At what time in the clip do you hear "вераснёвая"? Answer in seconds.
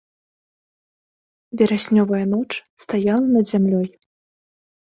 1.57-2.23